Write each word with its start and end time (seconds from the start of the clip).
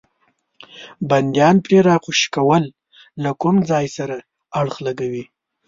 بندیان 1.09 1.55
پرې 1.65 1.77
راخوشي 1.87 2.27
کول 2.35 2.63
له 3.23 3.31
کوم 3.41 3.55
ځای 3.69 3.85
سره 3.97 4.15
اړخ 4.59 4.75
لګوي. 4.87 5.25